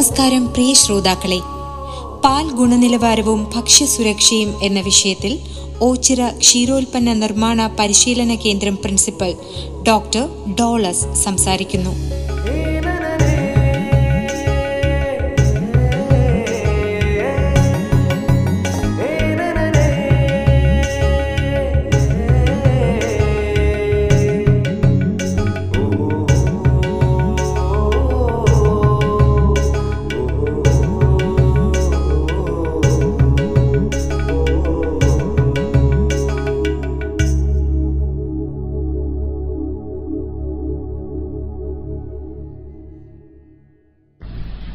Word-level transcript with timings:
നമസ്കാരം 0.00 0.44
പ്രിയ 0.46 0.74
ശ്രോതാക്കളെ. 0.74 1.38
പാൽ 2.24 2.46
ഗുണനിലവാരവും 2.50 3.40
ഭക്ഷ്യസുരക്ഷയും 3.54 4.50
എന്ന 4.62 4.80
വിഷയത്തിൽ 4.80 5.32
ഓച്ചിറ 5.80 6.28
ക്ഷീരോൽപ്പന്ന 6.38 7.12
നിർമ്മാണ 7.12 7.66
പരിശീലന 7.78 8.34
കേന്ദ്രം 8.34 8.76
പ്രിൻസിപ്പൽ 8.76 9.34
ഡോക്ടർ 9.82 10.24
ഡോളസ് 10.60 11.22
സംസാരിക്കുന്നു. 11.24 11.92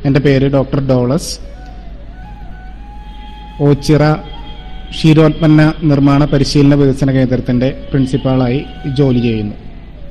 എന്റെ 0.06 0.20
പേര് 0.20 0.52
ഡോക്ടർ 0.52 0.80
ഡോളസ്. 0.80 1.40
ഓച്ചിറ 3.62 4.14
ക്ഷീരോത്പന്ന 4.90 5.74
നിർമ്മാണ 5.84 6.26
പരിശീലന 6.26 6.76
വികസന 6.76 7.12
കേന്ദ്രത്തിന്റെ 7.12 7.78
പ്രിൻസിപ്പാളായി 7.92 8.66
ജോലി 8.98 9.20
ചെയ്യുന്നു. 9.20 9.56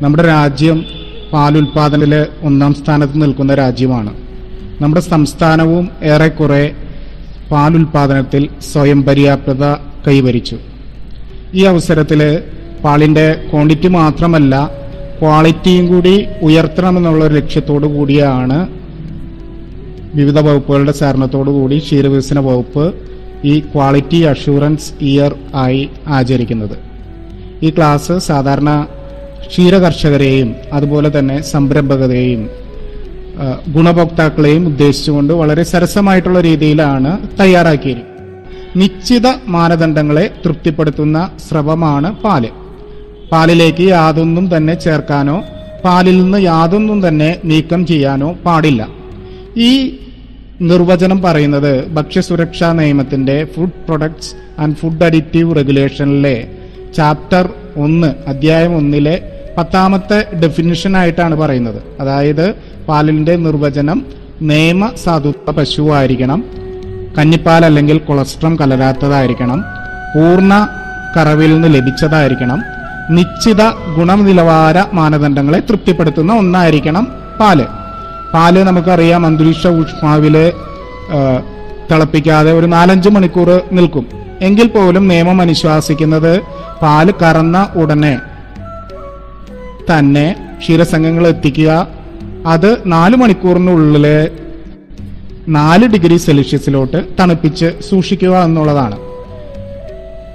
നമ്മുടെ 0.03 0.23
രാജ്യം 0.23 0.85
പാലുൽപാദനത്തിൽ 1.33 2.27
ഒന്നാം 2.43 2.75
സ്ഥാനത്ത് 2.75 3.23
നിൽക്കുന്ന 3.23 3.55
രാജ്യമാണ്. 3.55 4.13
നമ്മുടെ 4.81 5.01
സംസ്ഥാനവും 5.01 5.89
ഏറെക്കുറെ 6.03 6.75
പാലുൽപാദനത്തിൽ 7.51 8.49
സ്വയം 8.73 9.03
പര്യാപ്തത 9.03 9.65
കൈവരിച്ചു. 10.07 10.57
ഈ 11.55 11.65
അവസരത്തിൽ 11.65 12.43
പാലിന്റെ 12.85 13.49
ക്വാണ്ടിറ്റി 13.51 13.89
മാത്രമല്ല 13.89 14.55
ക്വാളിറ്റിയും 15.21 15.87
കൂടി 15.87 16.27
ഉയർത്തണമെന്നുള്ള 16.43 17.29
ലക്ഷ്യത്തോടു 17.29 17.87
കൂടിയാണ് 17.87 18.59
വിവിധ 20.19 20.39
വകുപ്പുകളുടെ 20.47 20.95
കൂടി 21.59 21.77
ക്ഷീരവികസന 21.85 22.39
വകുപ്പ് 22.49 22.85
ഈ 23.53 23.55
ക്വാളിറ്റി 23.73 24.19
അഷൂറൻസ് 24.33 24.91
ഇയർ 25.11 25.33
ആയി 25.65 25.83
ആചരിക്കുന്നത്. 26.17 26.77
ഈ 27.67 27.71
ക്ലാസ് 27.77 28.15
സാധാരണ 28.29 28.71
ക്ഷീര 29.49 29.75
കർഷകരെയും 29.85 30.51
അതുപോലെ 30.77 31.09
തന്നെ 31.19 31.37
സംരംഭകരെയും 31.53 32.43
ഗുണഭോക്താക്കളെയും 33.75 34.63
ഉദ്ദേശിച്ചുകൊണ്ട് 34.71 35.33
വളരെ 35.41 35.63
സരസമായിട്ടുള്ള 35.73 36.41
രീതിയിലാണ് 36.49 37.13
തയ്യാറാക്കിയിരിക്കുന്നത്. 37.41 38.13
നിശ്ചിത 38.81 39.27
മാനദണ്ഡങ്ങളെ 39.55 40.25
തൃപ്തിപ്പെടുത്തുന്ന 40.45 41.19
സ്രവമാണ് 41.47 42.09
പാൽ. 42.23 42.45
പാലിലേക്ക് 43.33 43.85
യാതൊന്നും 43.97 44.47
തന്നെ 44.57 44.75
ചേർക്കാനോ 44.87 45.37
പാലിൽ 45.85 46.17
നിന്ന് 46.23 46.39
യാതൊന്നും 46.51 46.99
തന്നെ 47.07 47.31
നീക്കം 47.51 47.81
ചെയ്യാനോ 47.91 48.29
പാടില്ല. 48.47 48.83
ഈ 49.69 49.73
നിർവചനം 50.71 51.23
പറയുന്നത് 51.23 51.89
ഭക്ഷ്യസുരക്ഷാ 51.89 52.73
നിയമത്തിന്റെ 52.73 53.47
food 53.55 53.79
products 53.87 54.61
and 54.61 54.77
food 54.77 55.05
additive 55.05 55.57
റെഗുലേഷനിലെ 55.57 56.37
chapter 56.97 57.49
ഒന്ന് 57.77 58.15
അധ്യായം 58.29 58.77
ഒന്നിലെ 58.77 59.15
പത്താമത്തെ 59.59 60.19
ഡെഫിനിഷൻ 60.43 60.97
ആയിട്ടാണ് 60.97 61.35
പറയുന്നത്. 61.35 61.83
അതായത് 62.01 62.47
പാലിന്റെ 62.89 63.37
നിർവചനം 63.37 63.99
നിയമ 64.43 64.93
സാധുത്വ 65.05 65.51
പശുവായിരിക്കണം 65.51 66.45
കഞ്ഞിപ്പാൽ 67.19 67.65
അല്ലെങ്കിൽ 67.65 67.99
കൊളസ്ട്രം 67.99 68.57
കലരാത്തതായിരിക്കണം 68.61 69.61
പൂർണ 70.15 70.53
കറവിൽ 71.17 71.51
നിന്ന് 71.55 71.69
ലഭിച്ചതായിരിക്കണം 71.75 72.61
നിശ്ചിത 73.11 73.63
ഗുണനിലവാര 73.97 74.77
മാനദണ്ഡങ്ങളെ 74.93 75.61
തൃപ്തിപ്പെടുത്തുന്ന 75.61 76.33
ഒന്നായിരിക്കണം 76.33 77.05
പാൽ. 77.41 77.59
പാൽ 78.35 78.55
നമുക്കറിയാം 78.69 79.23
അന്തരീക്ഷ 79.27 79.67
ഊഷ്മാവിൽ 79.81 80.37
തിളപ്പിക്കാതെ 81.91 82.53
ഒരു 82.59 82.67
നാലഞ്ച് 82.67 83.09
മണിക്കൂർ 83.15 83.49
നിൽക്കും. 83.77 84.05
എങ്കിൽ 84.47 84.69
പോലും 84.75 85.05
നിയമം 85.11 85.39
അനുശ്വാസിക്കുന്നത് 85.45 86.33
പാൽ 86.83 87.07
കറന്ന 87.23 87.59
ഉടനെ 87.83 88.15
തന്നെ 89.91 90.27
ക്ഷീരസംഘങ്ങൾ 90.61 91.25
എത്തിക്കുക. 91.33 91.71
അത് 92.47 92.71
നാല് 92.95 93.17
മണിക്കൂറിനുള്ളിൽ 93.23 94.07
നാല് 95.59 95.87
ഡിഗ്രി 95.95 96.17
സെൽഷ്യസിലോട്ട് 96.27 96.99
തണുപ്പിച്ച് 97.21 97.69
സൂക്ഷിക്കുക 97.89 98.35
എന്നുള്ളതാണ്. 98.49 98.97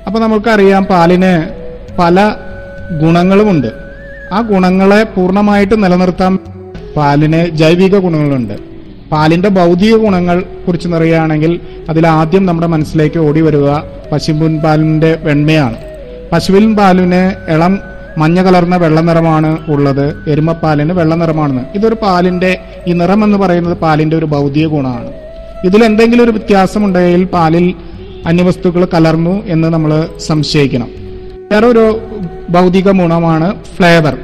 അപ്പൊ 0.07 0.17
നമുക്കറിയാം 0.25 0.83
പാലിന് 0.91 1.33
പല 1.99 2.17
ഗുണങ്ങളുമുണ്ട്. 3.01 3.69
ആ 4.35 4.39
ഗുണങ്ങളെ 4.51 5.01
പൂർണമായിട്ട് 5.15 5.75
നിലനിർത്താൻ 5.83 6.33
പാലിന് 6.97 7.49
ജൈവിക 7.49 7.97
ഗുണങ്ങളുണ്ട്. 7.97 8.53
പാലിന്റെ 9.11 9.49
ഭൗതിക 9.49 9.95
ഗുണങ്ങൾ 9.95 10.43
കുറിച്ച് 10.67 10.87
നിറയുകയാണെങ്കിൽ 10.87 11.59
അതിൽ 11.89 12.07
ആദ്യം 12.07 12.45
നമ്മുടെ 12.45 12.67
മനസ്സിലേക്ക് 12.67 13.19
ഓടി 13.19 13.41
വരിക 13.41 13.69
പശുവിൻ 14.11 14.59
പാലിന്റെ 14.59 15.17
വെണ്മയാണ്. 15.23 15.75
പശുവിൻ 16.31 16.75
പാലിന് 16.75 17.51
ഇളം 17.51 17.79
മഞ്ഞ 18.17 18.43
കലർന്ന 18.43 18.77
വെള്ള 18.77 19.01
നിറമാണ് 19.01 19.57
ഉള്ളത്. 19.67 20.29
എരുമപ്പാലിന് 20.29 20.93
വെള്ള 20.93 21.15
നിറമാണെന്ന്. 21.15 21.61
ഇതൊരു 21.75 21.95
പാലിന്റെ 22.01 22.59
ഈ 22.87 22.93
നിറം 22.93 23.23
എന്ന് 23.23 23.37
പറയുന്നത് 23.37 23.77
പാലിന്റെ 23.77 24.17
ഒരു 24.17 24.25
ഭൗതിക 24.25 24.67
ഗുണമാണ്. 24.67 25.11
ഇതിൽ 25.65 25.83
എന്തെങ്കിലും 25.83 26.23
ഒരു 26.23 26.31
വ്യത്യാസമുണ്ടെങ്കിൽ 26.31 27.25
പാലിൽ 27.25 27.73
അന്യവസ്തുക്കൾ 28.25 28.87
കലർന്നു 28.93 29.45
എന്ന് 29.45 29.67
നമ്മൾ 29.67 30.07
സംശയിക്കണം. 30.17 30.87
വേറെ 31.51 31.67
ഒരു 31.67 31.99
ഭൗതിക 32.49 32.91
ഗുണമാണ് 32.91 33.55
ഫ്ലേവർ. 33.77 34.17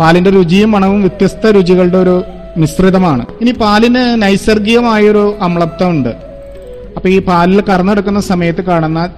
പാലിന്റെ 0.00 0.30
രുചിയും 0.30 0.70
മണവും 0.70 1.00
വ്യത്യസ്ത 1.00 1.46
രുചികളുടെ 1.46 1.98
ഒരു 1.98 2.24
മിശ്രിതമാണ്. 2.56 3.26
ഇനി 3.40 3.50
പാലിന് 3.50 4.22
നൈസർഗികമായൊരു 4.22 5.36
അമ്ലത്വം 5.42 5.90
ഉണ്ട് 5.90 6.08
അപ്പൊ 6.96 7.08
ഈ 7.08 7.18
പാലിൽ 7.18 7.60
കറന്നെടുക്കുന്ന 7.68 8.20
സമയത്ത് 8.20 8.60
കാണുന്ന 8.60 9.10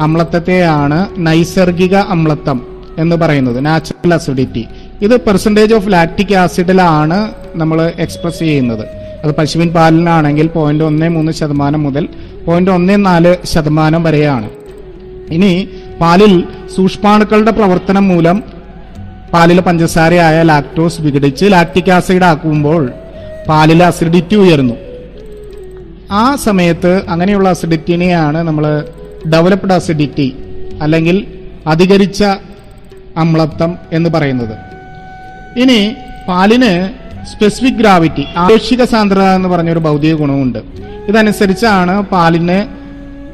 അമ്ലത്വത്തെയാണ് 0.00 1.06
നൈസർഗിക 1.18 1.96
അമ്ലത്വം 1.96 2.66
എന്ന് 2.98 3.16
പറയുന്നത് 3.16 3.66
നാച്ചുറൽ 3.66 4.14
അസിഡിറ്റി 4.14 4.68
ഇത് 5.02 5.20
പെർസെന്റേജ് 5.20 5.74
ഓഫ് 5.74 5.92
ലാക്റ്റിക് 5.92 6.34
ആസിഡിലാണ് 6.34 7.32
നമ്മൾ 7.54 7.92
എക്സ്പ്രസ് 7.98 8.38
ചെയ്യുന്നത്. 8.38 8.84
അത് 9.24 9.34
പശുവിൻ 9.34 9.68
പാലിനാണെങ്കിൽ 9.68 10.46
പോയിന്റ് 10.46 10.84
ഒന്ന് 10.84 11.08
മൂന്ന് 11.08 11.32
ശതമാനം 11.32 11.82
മുതൽ 11.82 12.08
പോയിന്റ് 12.46 12.70
ഒന്ന് 12.70 13.06
നാല് 13.06 13.36
ശതമാനം 13.44 14.02
വരെയാണ്. 14.02 14.50
ഇനി 15.30 15.68
പാലിൽ 16.00 16.44
സൂക്ഷ്മാണുക്കളുടെ 16.76 17.50
പ്രവർത്തനം 17.50 18.08
മൂലം 18.08 18.42
പാലിൽ 19.34 19.60
പഞ്ചസാരയായ 19.60 20.42
ലാക്ടോസ് 20.42 21.00
വിഘടിച്ച് 21.00 21.44
ലാക്ടിക് 21.52 21.90
ആസിഡ് 21.90 22.24
ആക്കുമ്പോൾ 22.24 22.92
പാലിലെ 23.48 23.84
അസിഡിറ്റി 23.86 24.34
ഉയരുന്നു. 24.34 24.74
ആ 26.12 26.36
സമയത്ത് 26.36 27.02
അങ്ങനെയുള്ള 27.08 27.48
അസിഡിറ്റിനെയാണ് 27.48 28.38
നമ്മൾ 28.38 28.84
ഡെവലപ്ഡ് 29.32 29.72
അസിഡിറ്റി 29.72 30.36
അല്ലെങ്കിൽ 30.82 31.26
അധികരിച്ച 31.66 32.22
അമ്ലത്വം 33.16 33.78
എന്ന് 33.92 34.10
പറയുന്നത്. 34.10 34.54
ഇനി 35.60 35.94
പാലിന് 36.28 36.72
സ്പെസിഫിക് 37.32 37.80
ഗ്രാവിറ്റി 37.80 38.24
ആപേക്ഷിക 38.36 38.84
സാന്ദ്രത 38.84 39.28
എന്ന് 39.38 39.48
പറഞ്ഞൊരു 39.48 39.78
ഭൗതിക 39.78 40.14
ഗുണമുണ്ട്. 40.14 40.58
ഇതനുസരിച്ചാണ് 41.08 42.02
പാലിന് 42.02 42.58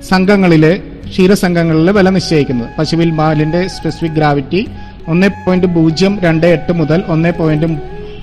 സംഘങ്ങളിലെ 0.05 0.83
ക്ഷീരസംഘങ്ങളിലെ 1.11 1.93
വില 1.93 2.09
നിശ്ചയിക്കുന്നത്. 2.11 2.69
പശുവിൽ 2.79 3.11
പാലിന്റെ 3.11 3.69
സ്പെസിഫിക് 3.69 4.11
ഗ്രാവിറ്റി 4.11 4.69
ഒന്ന് 5.13 5.29
പോയിന്റ് 5.47 5.67
പൂജ്യം 5.67 6.15
രണ്ട് 6.25 6.47
എട്ട് 6.47 6.73
മുതൽ 6.73 7.05
ഒന്ന് 7.09 7.33
പോയിന്റ് 7.39 7.69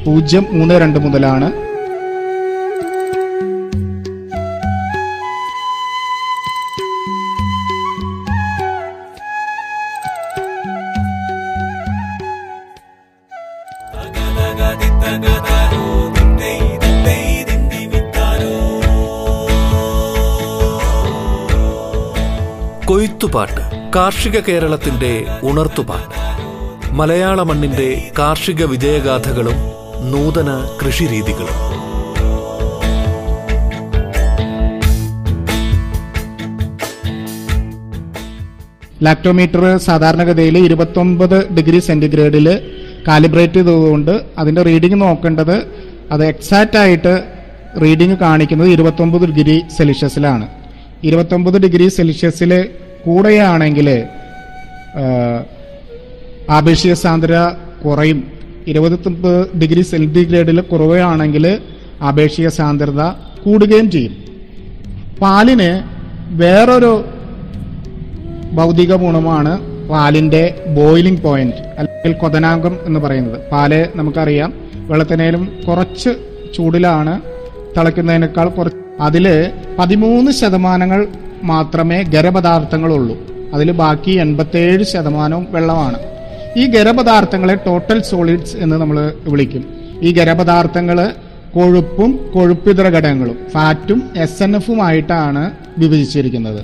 പൂജ്യം 0.06 0.48
മൂന്ന് 0.52 0.76
രണ്ട് 0.82 1.00
മുതലാണ്. 1.06 1.50
കൊയ്ത്തുപാട്ട് 22.90 23.62
കാർഷിക 23.96 24.40
കേരളത്തിന്റെ 24.40 25.12
ഉണർത്തുപാട്ട്. 25.44 26.15
മലയാള 26.98 27.40
മണ്ണിന്റെ 27.44 27.88
കാർഷിക 28.20 28.64
വിജയഗാഥകളും 28.64 29.58
നൂതന 30.12 30.50
കൃഷിരീതികളും. 30.80 31.58
ലാക്ടോമീറ്റർ 39.06 39.64
സാധാരണഗതിയിൽ 39.88 40.58
ഇരുപത്തൊമ്പത് 40.58 41.38
ഡിഗ്രി 41.56 41.80
സെന്റിഗ്രേഡിൽ 41.80 42.48
കാലിബ്രേറ്റ് 43.08 43.60
ചെയ്തതുകൊണ്ട് 43.60 44.14
അതിന്റെ 44.38 44.62
റീഡിംഗ് 44.62 45.02
നോക്കേണ്ടത് 45.02 45.58
അത് 46.12 46.26
എക്സാക്റ്റ് 46.26 46.80
ആയിട്ട് 46.84 47.14
റീഡിംഗ് 47.84 48.18
കാണിക്കുന്നത് 48.24 48.70
ഇരുപത്തൊമ്പത് 48.76 49.26
ഡിഗ്രി 49.30 49.58
സെൽഷ്യസിലാണ്. 49.78 50.46
ഇരുപത്തൊമ്പത് 51.04 51.58
ഡിഗ്രി 51.66 51.88
സെൽഷ്യസിൽ 51.98 52.52
കൂടെയാണെങ്കിൽ 53.06 53.90
ആപേക്ഷിക 56.50 56.94
സാന്ദ്രത 56.94 57.48
കുറയും. 57.86 58.24
ഇരുപത്തൊമ്പത് 58.68 59.58
ഡിഗ്രി 59.58 59.82
സെൽഡിഗ്രേഡിൽ 59.82 60.62
കുറവുകയാണെങ്കിൽ 60.62 61.60
ആപേക്ഷിക 62.02 62.48
സാന്ദ്രത 62.48 63.02
കൂടുകയും 63.44 63.92
ചെയ്യും. 63.92 64.16
പാലിന് 65.22 65.84
വേറൊരു 66.30 67.06
ഭൗതിക 68.54 68.96
ഗുണമാണ് 68.96 69.62
പാലിന്റെ 69.90 70.64
ബോയിലിംഗ് 70.68 71.22
പോയിന്റ് 71.22 71.56
അല്ലെങ്കിൽ 71.56 72.12
കൊതനാംഗം 72.12 72.78
എന്ന് 72.86 73.00
പറയുന്നത്. 73.00 73.40
പാൽ 73.52 73.88
നമുക്കറിയാം 73.96 74.54
വെള്ളത്തിനേലും 74.76 75.50
കുറച്ച് 75.68 76.10
ചൂടിലാണ് 76.54 77.22
തിളയ്ക്കുന്നതിനേക്കാൾ 77.78 78.50
കുറച്ച്. 78.50 78.78
അതിൽ 79.02 79.52
പതിമൂന്ന് 79.80 80.32
ശതമാനങ്ങൾ 80.32 81.08
മാത്രമേ 81.44 82.04
ഖരപദാർത്ഥങ്ങളുള്ളൂ. 82.04 83.18
അതിൽ 83.54 83.72
ബാക്കി 83.72 84.12
എൺപത്തേഴ് 84.12 84.84
ശതമാനവും 84.84 85.48
വെള്ളമാണ്. 85.50 86.15
ഈ 86.62 86.64
ഖരപദാർത്ഥങ്ങളെ 86.76 87.56
ടോട്ടൽ 87.66 88.02
സോളിഡ്സ് 88.02 88.58
എന്ന് 88.58 88.76
നമ്മൾ 88.82 88.98
വിളിക്കും. 89.34 89.64
ഈ 90.02 90.10
ഖരപദാർത്ഥങ്ങൾ 90.18 90.98
കൊഴുപ്പും 91.56 92.12
കൊഴുപ്പിതര 92.34 92.88
ഘടകങ്ങളും 92.96 93.38
ഫാറ്റും 93.54 94.00
എസ് 94.24 94.44
എൻ 94.44 94.56
എഫും 94.56 94.80
ആയിട്ടാണ് 94.88 95.44
വിഭജിച്ചിരിക്കുന്നത്. 95.82 96.62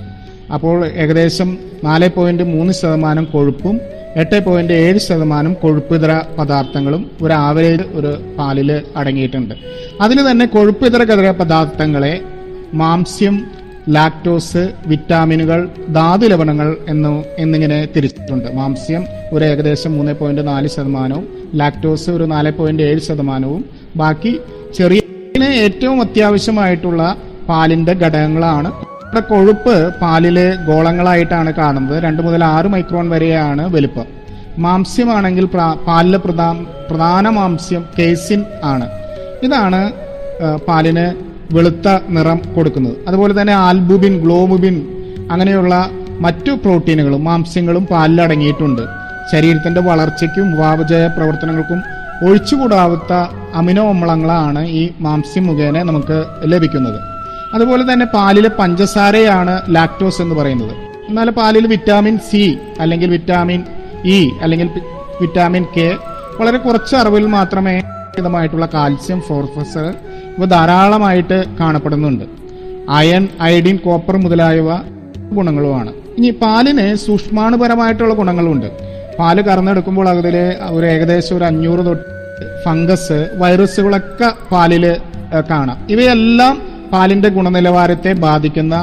അപ്പോൾ 0.56 0.78
ഏകദേശം 1.04 1.50
നാല് 1.84 2.10
പോയിന്റ് 2.16 2.44
മൂന്ന് 2.44 2.74
ശതമാനം 2.74 3.26
കൊഴുപ്പും 3.34 3.76
എട്ട് 4.22 4.40
പോയിന്റ് 4.46 4.74
ഏഴ് 4.86 5.00
ശതമാനം 5.00 5.54
കൊഴുപ്പിതര 5.62 6.12
പദാർത്ഥങ്ങളും 6.40 7.12
ഒരു 7.22 7.34
ആവറേജ് 7.34 7.86
ഒരു 8.00 8.12
പാലിൽ 8.38 8.72
അടങ്ങിയിട്ടുണ്ട്. 8.96 9.54
അതിൽ 10.02 10.32
തന്നെ 10.32 10.46
കൊഴുപ്പിതര 10.46 11.04
ഘടക 11.12 11.32
പദാർത്ഥങ്ങളെ 11.32 12.14
മാംസ്യം 12.82 13.36
ലാക്ടോസ് 13.90 14.74
വിറ്റാമിനുകൾ 14.88 15.70
ധാതു 15.94 16.28
ലവണങ്ങൾ 16.28 16.78
എന്ന് 16.90 17.24
എന്നിങ്ങനെ 17.38 17.88
തിരിച്ചിട്ടുണ്ട്. 17.96 18.56
മാംസ്യം 18.56 19.06
ഒരു 19.34 19.46
ഏകദേശം 19.46 19.98
മൂന്ന് 19.98 20.14
പോയിന്റ് 20.14 20.48
നാല് 20.48 20.68
ശതമാനവും 20.68 21.28
ലാക്ടോസ് 21.56 22.10
ഒരു 22.10 22.24
നാല് 22.24 22.52
പോയിന്റ് 22.52 22.84
ഏഴ് 22.84 23.00
ശതമാനവും. 23.00 23.66
ബാക്കി 23.96 24.40
ചെറിയ 24.78 25.02
ഏറ്റവും 25.44 26.02
അത്യാവശ്യമായിട്ടുള്ള 26.02 27.16
പാലിന്റെ 27.50 27.94
ഘടകങ്ങളാണ്. 27.94 28.68
ഇവിടെ 28.68 29.20
കൊഴുപ്പ് 29.20 29.96
പാലിൽ 30.02 30.56
ഗോളങ്ങളായിട്ടാണ് 30.68 31.54
കാണുന്നത്. 31.54 32.04
രണ്ട് 32.04 32.22
മുതൽ 32.22 32.44
ആറ് 32.44 32.66
മൈക്രോൺ 32.66 33.10
വരെയാണ് 33.10 33.74
വലുപ്പം. 33.76 34.06
മാംസ്യമാണെങ്കിൽ 34.58 35.46
പാലിലെ 35.88 36.18
പ്രധാന 36.18 36.66
പ്രധാന 36.90 37.30
മാംസ്യം 37.30 37.86
കേസിൻ 38.00 38.44
ആണ്. 38.64 38.90
ഇതാണ് 39.44 39.92
പാലിന് 40.68 41.31
വെളുത്ത 41.52 42.00
നിറം 42.10 42.40
കൊടുക്കുന്നത്. 42.56 42.98
അതുപോലെ 43.08 43.42
തന്നെ 43.42 43.54
ആൽബുബിൻ 43.54 44.18
ഗ്ലോമുബിൻ 44.18 44.88
അങ്ങനെയുള്ള 45.32 45.90
മറ്റു 46.20 46.52
പ്രോട്ടീനുകളും 46.52 47.24
മാംസ്യങ്ങളും 47.24 47.86
പാലിലടങ്ങിയിട്ടുണ്ട്. 47.86 48.82
ശരീരത്തിന്റെ 49.32 49.82
വളർച്ചയ്ക്കും 49.82 50.56
ഉപാപചയ 50.56 51.08
പ്രവർത്തനങ്ങൾക്കും 51.08 51.82
ഒഴിച്ചുകൂടാവാത്ത 52.30 53.14
അമിനോ 53.54 53.90
അമ്ലങ്ങളാണ് 53.90 54.68
ഈ 54.68 54.90
മാംസ്യം 55.00 55.48
മുഖേന 55.48 55.84
നമുക്ക് 55.84 56.26
ലഭിക്കുന്നത്. 56.46 57.00
അതുപോലെ 57.54 57.94
തന്നെ 57.94 58.06
പാലിലെ 58.06 58.50
പഞ്ചസാരയാണ് 58.60 59.62
ലാക്ടോസ് 59.70 60.22
എന്ന് 60.22 60.36
പറയുന്നത്. 60.36 60.76
എന്നാൽ 61.10 61.30
പാലിൽ 61.30 61.68
വിറ്റാമിൻ 61.68 62.18
സി 62.18 62.58
അല്ലെങ്കിൽ 62.80 63.10
വിറ്റാമിൻ 63.10 63.64
ഇ 64.06 64.30
അല്ലെങ്കിൽ 64.42 64.70
വിറ്റാമിൻ 65.22 65.66
കെ 65.78 65.96
വളരെ 66.40 66.58
കുറച്ച് 66.58 66.96
അറിവിൽ 66.96 67.26
മാത്രമേ 67.26 67.84
ിതമായിട്ടുള്ള 68.20 68.66
കാൽസ്യം 68.74 69.22
ഫോസ്ഫറസ് 69.22 69.94
ഇവ 70.38 70.46
ധാരാളമായിട്ട് 70.56 71.38
കാണപ്പെടുന്നുണ്ട്. 71.60 72.26
അയൺ 72.98 73.24
അയഡിൻ 73.46 73.78
കോപ്പർ 73.86 74.16
മുതലായവ 74.24 74.70
ഗുണങ്ങളുമാണ്. 75.38 75.92
ഇനി 76.18 76.30
പാലിന് 76.44 76.88
സൂക്ഷ്മാണുപരമായിട്ടുള്ള 77.06 78.14
ഗുണങ്ങളുണ്ട്. 78.22 78.70
പാൽ 79.20 79.38
കറന്നെടുക്കുമ്പോൾ 79.48 80.08
അതിൽ 80.12 80.36
ഒരു 80.78 80.86
ഏകദേശം 80.94 81.36
ഒരു 81.38 81.46
അഞ്ഞൂറ് 81.50 81.84
തൊട്ട് 81.88 82.06
ഫംഗസ് 82.66 83.20
വൈറസുകളൊക്കെ 83.42 84.30
പാലിൽ 84.52 84.86
കാണാം. 85.50 85.78
ഇവയെല്ലാം 85.94 86.56
പാലിന്റെ 86.94 87.30
ഗുണനിലവാരത്തെ 87.38 88.12
ബാധിക്കുന്ന 88.26 88.76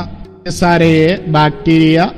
സാരയെ 0.59 1.11
ബാക്ടീരിയ 1.37 2.09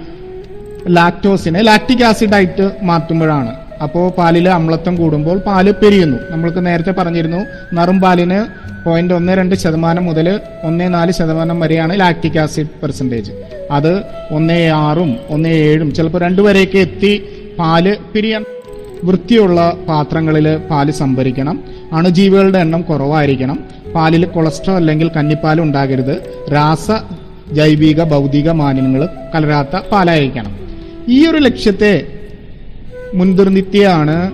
ലാക്ടോസിനെ 0.99 1.61
ലാക്റ്റിക് 1.69 2.05
ആസിഡായിട്ട് 2.09 2.67
മാറ്റുമ്പോഴാണ്. 2.91 3.53
അപ്പോൾ 3.85 4.05
പാലിൽ 4.19 4.47
അമ്ലത്വം 4.59 4.95
കൂടുമ്പോൾ 5.01 5.37
പാൽ 5.49 5.67
പെരിയുന്നു. 5.83 6.19
നമ്മൾക്ക് 6.31 6.61
നേരത്തെ 6.67 6.93
പറഞ്ഞിരുന്നു 6.99 7.41
നറും 7.79 7.99
പാലിന് 8.05 8.41
പോയിന്റ് 8.85 9.15
ഒന്ന് 9.15 9.33
രണ്ട് 9.33 9.55
ശതമാനം 9.55 10.05
മുതൽ 10.05 10.41
ഒന്ന് 10.65 10.95
നാല് 10.95 11.13
ശതമാനം 11.13 11.61
വരെയാണ് 11.61 12.01
ലാക്റ്റിക് 12.01 12.39
ആസിഡ് 12.39 12.67
പെർസെന്റേജ് 12.83 13.33
അത് 13.71 14.03
ഒന്ന് 14.31 14.69
ആറും 14.69 15.17
ഒന്ന് 15.29 15.49
ഏഴും 15.49 15.95
ചിലപ്പോൾ 15.95 16.19
രണ്ട് 16.19 16.43
വരെയൊക്കെ 16.43 16.79
എത്തി 16.79 17.23
പാൽ 17.59 17.97
പിരിയാൻ 18.15 18.45
വൃത്തിയുള്ള 19.05 19.77
പാത്രങ്ങളിൽ 19.89 20.57
പാൽ 20.57 20.91
സംഭരിക്കണം. 20.91 21.61
അണുജീവികളുടെ 21.93 22.59
എണ്ണം 22.59 22.83
കുറവായിരിക്കണം. 22.83 23.59
പാലിൽ 23.95 24.25
കൊളസ്ട്രോൾ 24.25 24.77
അല്ലെങ്കിൽ 24.77 25.11
കന്നിപ്പാൽ 25.17 25.61
ഉണ്ടാകരുത്. 25.61 26.23
രാസ 26.53 26.91
ജൈവിക 27.53 28.03
ഭൗതിക 28.05 28.51
മാലിന്യങ്ങൾ 28.51 29.09
കലരാത്ത 29.35 29.77
പാലായിരിക്കണം. 29.93 30.57
ഈ 31.09 31.27
ഒരു 31.27 31.37
ലക്ഷ്യത്തെ 31.37 32.07
മുൻനിർത്തിയാണ് 33.15 34.33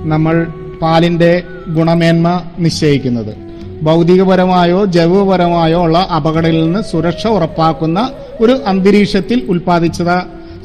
നമ്മൾ 0.00 0.46
പാലിന്റെ 0.82 1.42
ഗുണമേന്മ 1.68 2.42
നിശ്ചയിക്കുന്നത്. 2.58 3.45
ഭൗതികപരമായോ 3.82 4.84
ജൈവപരമായോ 4.84 5.82
ഉള്ള 5.82 5.98
അപകടങ്ങളിൽ 5.98 6.64
നിന്ന് 6.64 6.82
സുരക്ഷ 6.82 7.26
ഉറപ്പാക്കുന്ന 7.26 8.10
ഒരു 8.40 8.52
അന്തരീക്ഷത്തിൽ 8.66 9.42
ഉൽപ്പാദിച്ചത 9.48 10.18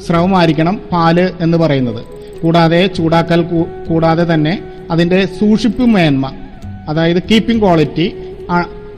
സ്രവമായിരിക്കണം 0.06 0.80
പാൽ 0.92 1.30
എന്ന് 1.40 1.58
പറയുന്നത്. 1.58 2.04
കൂടാതെ 2.42 2.86
ചൂടാക്കൽ 2.86 3.42
കൂടാതെ 3.88 4.34
തന്നെ 4.34 4.58
അതിന്റെ 4.90 5.26
സൂക്ഷിപ്പ് 5.26 5.82
മേന്മ 5.82 6.32
അതായത് 6.88 7.22
കീപ്പിംഗ് 7.22 7.62
ക്വാളിറ്റി 7.62 8.14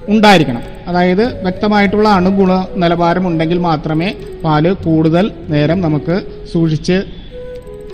ഉണ്ടായിരിക്കണം. 0.09 0.63
അതായത് 0.89 1.43
വ്യക്തമായിട്ടുള്ള 1.43 2.09
അണുഗുണ 2.09 2.67
നിലവാരം 2.77 3.27
ഉണ്ടെങ്കിൽ 3.27 3.59
മാത്രമേ 3.59 4.15
പാൽ 4.45 4.73
കൂടുതൽ 4.73 5.31
നേരം 5.49 5.81
നമുക്ക് 5.81 6.23
സൂക്ഷിച്ച് 6.53 7.03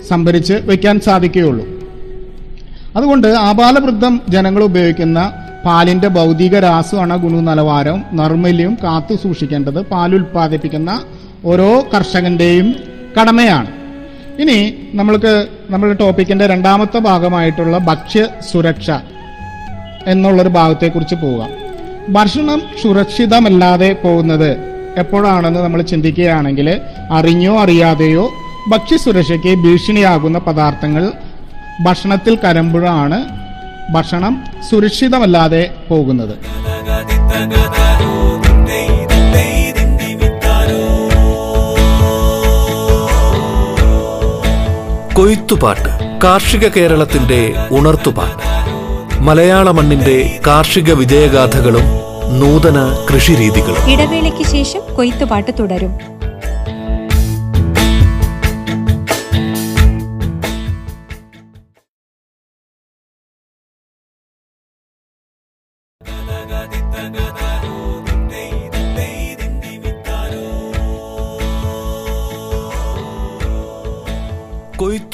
സംഭരിച്ച് 0.07 0.53
വയ്ക്കാൻ 0.53 0.99
സാധിക്കുകയുള്ളൂ. 0.99 1.65
അതുകൊണ്ട് 2.95 3.27
ആപാലവൃദ്ധം 3.27 4.21
ജനങ്ങൾ 4.29 4.63
ഉപയോഗിക്കുന്ന 4.63 5.33
പാലിന്റെ 5.65 6.07
ഭൗതിക 6.07 6.59
രാസവണ 6.59 7.15
ഗുണനിലവാരവും 7.15 8.03
നർമ്മല്യവും 8.19 8.77
കാത്തു 8.83 9.15
സൂക്ഷിക്കേണ്ടത് 9.23 9.79
പാൽ 9.91 10.15
ഉൽപ്പാദിപ്പിക്കുന്ന 10.15 10.91
ഓരോ 11.45 11.69
കർഷകന്റെയും 11.93 12.67
കടമയാണ്. 13.17 13.69
ഇനി 14.41 14.57
നമ്മൾക്ക് 14.93 15.47
നമ്മുടെ 15.69 15.93
ടോപ്പിക്കിന്റെ 15.93 16.45
രണ്ടാമത്തെ 16.47 16.99
ഭാഗമായിട്ടുള്ള 16.99 17.77
ഭക്ഷ്യ 17.89 18.21
സുരക്ഷ 18.51 18.89
എന്നുള്ളൊരു 20.11 20.49
ഭാഗത്തെക്കുറിച്ച് 20.49 21.15
പോവുക. 21.15 21.41
ഭക്ഷണം 22.09 22.61
സുരക്ഷിതമല്ലാതെ 22.81 23.89
പോകുന്നത് 24.03 24.51
എപ്പോഴാണെന്ന് 25.01 25.59
നമ്മൾ 25.59 25.81
ചിന്തിക്കുകയാണെങ്കിൽ 25.81 26.67
അറിഞ്ഞോ 27.17 27.53
അറിയാതെയോ 27.63 28.25
ഭക്ഷ്യസുരക്ഷയ്ക്ക് 28.71 29.51
ഭീഷണിയാകുന്ന 29.63 30.37
പദാർത്ഥങ്ങൾ 30.37 31.03
ഭക്ഷണത്തിൽ 31.85 32.33
കരമ്പുഴാണ് 32.43 33.19
ഭക്ഷണം 33.91 34.43
സുരക്ഷിതമല്ലാതെ 34.69 35.69
പോകുന്നത്. 35.89 36.35
കൊയ്ത്തുപാട്ട് 45.13 46.19
കാർഷിക 46.23 46.67
കേരളത്തിന്റെ 46.67 47.53
ഉണർത്തുപാട്ട്. 47.71 48.51
മലയാള 49.19 49.71
മണ്ണിന്റെ 49.71 50.39
കാർഷിക 50.47 50.93
വിജയഗാഥകളും 50.93 51.83
നൂതന 52.39 53.05
കൃഷിരീതികളും. 53.13 53.91
ഇടവേളയ്ക്ക് 53.91 54.43
ശേഷം 54.43 54.95
കൊയ്ത്തുപാട്ട് 54.95 55.51
തുടരും. 55.59 56.20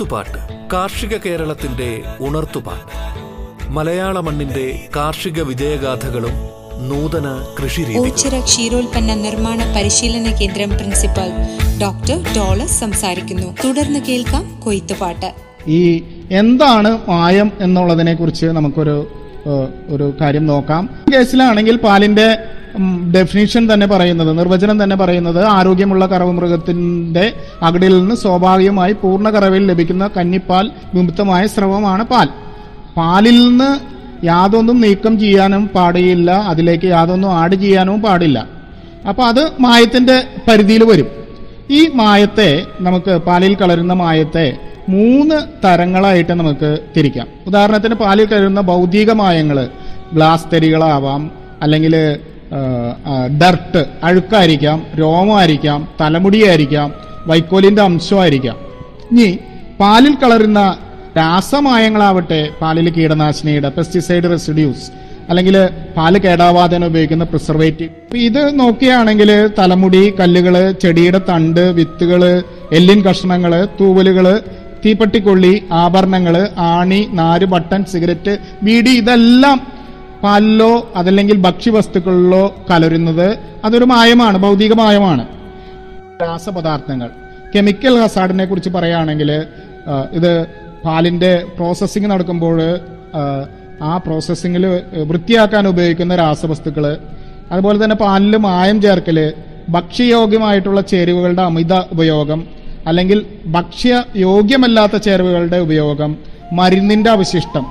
കൊയ്ത്തുപാട്ട് 0.08 0.70
കാർഷിക 0.74 1.18
കേരളത്തിന്റെ 1.18 1.90
ഉണർത്തുപാട്ട്. 2.20 2.92
മലയാള 3.72 4.20
മണ്ണിന്റെ 4.20 4.66
കാർഷിക 4.96 5.42
വിജയഗാഥകളും 5.42 6.36
നൂതന 6.90 7.28
കൃഷിരീതികളും. 7.58 8.06
ഓച്ചിറ 8.06 8.40
ക്ഷീരോൽപ്പന്ന 8.40 9.14
നിർമ്മാണ 9.16 9.60
പരിശീലന 9.76 10.32
കേന്ദ്രം 10.32 10.70
പ്രിൻസിപ്പൽ 10.70 11.30
ഡോക്ടർ 11.82 12.18
ഡോളസ് 12.38 12.80
സംസാരിക്കുന്നു. 12.80 13.48
തുടർന്ന് 13.66 14.00
കേൾക്കാം 14.00 14.62
കൊയ്ത്തുപാട്ട്. 14.66 15.30
ഈ 15.68 16.04
എന്താണ് 16.32 16.92
മായം 17.08 17.52
എന്നുള്ളതിനെ 17.60 18.14
കുറിച്ച് 18.14 18.46
നമുക്കൊരു 18.46 18.98
ഒരു 19.90 20.06
കാര്യം 20.22 20.46
നോക്കാം. 20.46 20.90
കേസിലാണെങ്കിൽ 21.14 21.76
പാലിന്റെ 21.78 22.28
ഡെഫിനിഷൻ 23.12 23.74
തന്നെ 23.74 23.88
പറയുന്നത് 23.88 24.38
നിർവചനം 24.38 24.84
തന്നെ 24.84 24.96
പറയുന്നത് 24.96 25.46
ആരോഗ്യമുള്ള 25.46 26.05
കറവ് 26.05 26.31
മൃഗത്തിന്റെ 26.31 27.34
അകടിൽ 27.62 28.00
നിന്ന് 28.00 28.15
സ്വാഭാവികമായി 28.15 28.93
പൂർണ 28.93 29.29
കറവിൽ 29.29 29.67
ലഭിക്കുന്ന 29.67 30.10
കന്നിപ്പാൽ 30.17 30.72
വിമുക്തമായ 30.93 31.48
സ്രവമാണ് 31.48 32.03
പാൽ. 32.03 32.29
പാലിൽ 32.98 33.48
നിന്ന് 33.50 33.98
യാതൊന്നും 34.25 34.81
നീക്കം 34.81 35.19
ചെയ്യാനും 35.19 35.67
പാടില്ല 35.67 36.31
അതിലേക്ക് 36.31 36.86
യാതൊന്നും 36.86 37.34
ആഡ് 37.34 37.55
ചെയ്യാനും 37.55 38.01
പാടില്ല. 38.01 38.48
അപ്പൊ 39.10 39.24
അത് 39.24 39.51
മായത്തിന്റെ 39.60 40.24
പരിധിയിൽ 40.48 40.84
വരും. 40.84 41.07
ഈ 41.72 41.88
മായത്തെ 41.96 42.65
നമുക്ക് 42.81 43.17
പാലിൽ 43.17 43.55
കളരുന്ന 43.55 43.93
മായത്തെ 43.93 44.57
മൂന്ന് 44.89 45.36
തരങ്ങളായിട്ട് 45.65 46.31
നമുക്ക് 46.31 46.79
തിരിക്കാം. 46.98 47.27
ഉദാഹരണത്തിന് 47.48 47.96
പാലിൽ 47.96 48.25
കലരുന്ന 48.25 48.62
ഭൗതിക 48.62 49.12
മായങ്ങൾ 49.12 49.69
ഗ്ലാസ് 50.13 50.46
തരികളാവാം 50.53 51.31
അല്ലെങ്കിൽ 51.62 52.17
ഡർട്ട് 53.42 53.86
അഴുക്കായിരിക്കാം 54.04 54.86
രോമമായിരിക്കാം 55.00 55.88
തലമുടിയായിരിക്കാം 56.01 56.94
വൈക്കോലിന്റെ 57.27 57.82
അംശമായിരിക്കാം. 57.82 58.56
ഇനി 59.12 59.39
പാലിൽ 59.80 60.16
കളരുന്ന 60.16 60.77
രാസമായങ്ങളാവട്ടെ 61.18 62.50
പാലിൽ 62.62 62.89
കീടനാശിനിയുടെ 62.89 63.70
പെസ്റ്റിസൈഡ് 63.70 64.24
റെസിഡ്യൂസ് 64.24 64.92
അല്ലെങ്കിൽ 65.30 65.70
പാൽ 65.98 66.18
കേടാവാതെ 66.18 66.77
ഉപയോഗിക്കുന്ന 66.77 67.24
പ്രിസർവേറ്റീവ് 67.24 67.92
ഇത് 68.18 68.60
നോക്കുകയാണെങ്കിൽ 68.60 69.50
തലമുടി 69.60 70.13
കല്ലുകൾ 70.20 70.72
ചെടിയുടെ 70.82 71.18
തണ്ട് 71.18 71.74
വിത്തുകൾ 71.74 72.44
എല്ലിൻ 72.72 73.04
കഷ്ണങ്ങൾ 73.08 73.66
തൂവലുകൾ 73.80 74.42
തീപ്പട്ടിക്കൊള്ളി 74.86 75.63
ആഭരണങ്ങൾ 75.72 76.50
ആണി 76.58 77.08
നാര് 77.13 77.46
ബട്ടൺ 77.46 77.86
സിഗരറ്റ് 77.86 78.38
ബീഡി 78.63 78.89
ഇതെല്ലാം 78.89 79.76
പാലിലോ 80.24 80.71
അതല്ലെങ്കിൽ 80.95 81.38
ഭക്ഷ്യവസ്തുക്കളിലോ 81.38 82.43
കലരുന്നത് 82.69 83.27
അതൊരു 83.65 83.86
മായമാണ് 83.86 84.38
ഭൗതിക 84.38 84.74
മായമാണ്. 84.74 85.24
രാസപദാർത്ഥങ്ങൾ. 86.24 87.09
കെമിക്കൽ 87.55 87.95
ഹസാർഡിനെ 88.03 88.45
കുറിച്ച് 88.45 88.69
പറയുകയാണെങ്കിൽ 88.69 89.31
ഇത് 90.17 90.31
പാലിന്റെ 90.86 91.31
പ്രോസസ്സിംഗ് 91.57 92.09
നടക്കുമ്പോൾ 92.12 92.57
ആ 93.89 93.91
പ്രോസസ്സിങ്ങിൽ 93.97 94.63
വൃത്തിയാക്കാൻ 95.09 95.67
ഉപയോഗിക്കുന്ന 95.67 96.13
രാസവസ്തുക്കൾ. 96.15 96.86
അതുപോലെ 97.51 97.77
തന്നെ 97.83 97.95
പാലിൽ 97.95 98.38
മായം 98.47 98.77
ചേർക്കൽ 98.81 99.17
ഭക്ഷ്യയോഗ്യമായിട്ടുള്ള 99.69 100.81
ചേരുവകളുടെ 100.81 101.41
അമിത 101.41 101.74
ഉപയോഗം 101.91 102.39
അല്ലെങ്കിൽ 102.88 103.19
ഭക്ഷ്യയോഗ്യമല്ലാത്ത 103.55 104.95
ചേരുവകളുടെ 104.97 105.57
ഉപയോഗം 105.57 106.12
മരുന്നിന്റെ 106.59 107.09
അവശിഷ്ടം. 107.09 107.65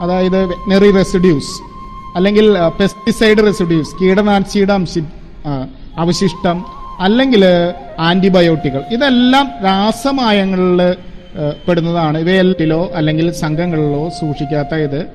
അതായത് 0.00 0.44
വെറ്റനറി 0.44 0.90
റെസിഡ്യൂസ് 0.90 1.62
അല്ലെങ്കിൽ 2.16 2.58
പെസ്റ്റിസൈഡ് 2.80 3.38
റെസിഡ്യൂസ് 3.38 4.02
കീടനാശിയുടെ 4.02 4.72
അംശി 4.72 5.02
അവശിഷ്ടം 5.98 6.64
അല്ലെങ്കിൽ 7.00 7.44
ആന്റിബയോട്ടിക്കുകൾ 7.98 8.82
ഇതെല്ലാം 8.90 9.52
രാസമായങ്ങളിൽ 9.64 10.94
പെടുന്നതാണ്. 11.68 12.18
ഇവയിലോ 12.18 12.90
അല്ലെങ്കിൽ 12.94 13.30
സംഘങ്ങളിലോ 13.30 14.10
സൂക്ഷിക്കാത്ത 14.20 14.74
ഇത് 14.74 15.06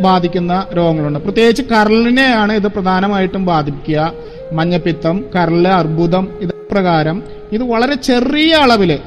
ബാധിക്കുന്ന 0.00 0.66
രോഗങ്ങളുണ്ട്. 0.76 1.18
പ്രത്യേകിച്ച് 1.18 1.62
കരളിനെയാണ് 1.62 2.52
ഇത് 2.52 2.68
പ്രധാനമായിട്ടും 2.68 3.46
ബാധിക്കുക 3.46 4.12
മഞ്ഞപ്പിത്തം 4.52 5.24
കരൾ 5.36 5.68
അർബുദം 5.68 6.28
ഇത് 6.40 6.50
പ്രകാരം 6.72 7.22
ഇത് 7.52 7.62
വളരെ 7.62 7.94
ചെറിയ 7.94 8.54
അളവിൽ 8.54 8.98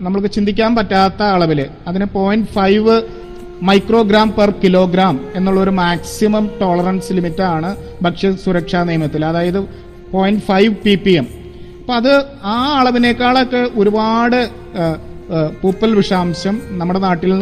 നമ്മൾക്ക് 0.00 0.30
ചിന്തിക്കാൻ 0.30 0.76
പറ്റാത്ത 0.76 1.22
അളവിൽ 1.22 1.66
അതിന് 1.86 2.04
point 2.04 2.46
five 2.46 3.02
microgram 3.62 4.28
per 4.32 4.50
kilogram 4.62 5.14
എന്നുള്ള 5.34 5.60
ഒരു 5.60 5.72
മാക്സിമം 5.78 6.44
ടോളറൻസ് 6.60 7.12
ലിമിറ്റ് 7.12 7.44
ആണ് 7.48 7.70
ഭക്ഷ്യ 8.02 8.30
സുരക്ഷാ 8.44 8.80
നിയമത്തിൽ. 8.84 9.22
അതായത് 9.24 9.60
point 10.12 10.44
five 10.46 10.72
P 10.84 10.94
P 10.96 11.12
M 11.12 11.26
അപ്പൊ 11.80 11.94
അത് 11.94 12.12
ആ 12.46 12.56
അളവിനേക്കാളൊക്കെ 12.78 13.62
ഒരുപാട് 13.80 14.38
പൂപ്പൽ 15.60 15.90
വിഷാംശം 15.98 16.54
നമ്മുടെ 16.78 17.00
നാട്ടിൽ 17.00 17.32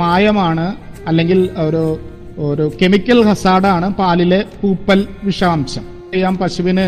മായമാണ് 0.00 0.66
അല്ലെങ്കിൽ 1.06 1.38
ഒരു 1.66 1.82
ഒരു 2.46 2.64
കെമിക്കൽ 2.80 3.18
ഹസാഡാണ് 3.28 3.86
പാലിലെ 4.00 4.40
പൂപ്പൽ 4.60 5.00
വിഷാംശം. 5.24 5.84
ചെയ്യാം 6.12 6.34
പശുവിന് 6.42 6.84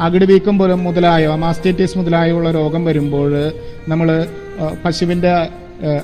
അകിട് 0.00 0.24
വീക്കം 0.30 0.54
മുതലായ 0.84 1.26
മാസ്റ്റൈറ്റിസ് 1.42 1.98
മുതലായുള്ള 1.98 2.48
രോഗം 2.50 2.82
വരുമ്പോൾ 2.84 3.32
നമ്മൾ 3.88 4.08
പശുവിന്റെ 4.84 5.32
ആ, 5.34 5.44